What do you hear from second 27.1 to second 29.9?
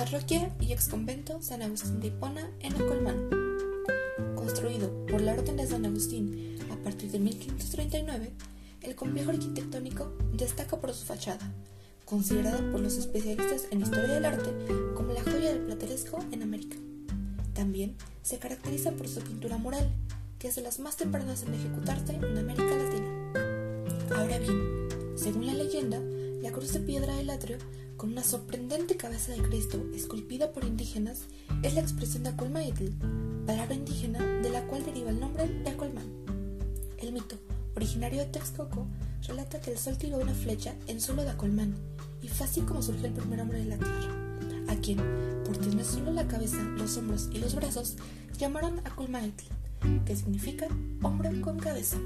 del atrio, con una sorprendente cabeza de Cristo